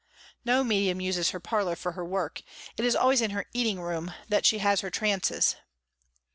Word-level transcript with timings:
No 0.43 0.63
medium 0.63 0.99
uses 0.99 1.29
her 1.29 1.39
parlor 1.39 1.75
for 1.75 1.91
her 1.91 2.03
work. 2.03 2.41
It 2.75 2.85
is 2.85 2.95
always 2.95 3.21
in 3.21 3.29
her 3.29 3.45
eating 3.53 3.79
room 3.79 4.15
that 4.29 4.47
she 4.47 4.57
has 4.57 4.81
her 4.81 4.89
trances. 4.89 5.57